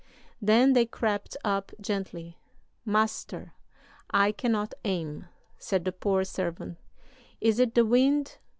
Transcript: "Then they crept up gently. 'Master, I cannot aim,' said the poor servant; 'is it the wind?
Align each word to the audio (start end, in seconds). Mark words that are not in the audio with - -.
"Then 0.41 0.73
they 0.73 0.87
crept 0.87 1.37
up 1.43 1.71
gently. 1.79 2.39
'Master, 2.85 3.53
I 4.09 4.31
cannot 4.31 4.73
aim,' 4.83 5.27
said 5.59 5.85
the 5.85 5.91
poor 5.91 6.23
servant; 6.23 6.79
'is 7.39 7.59
it 7.59 7.75
the 7.75 7.85
wind? 7.85 8.39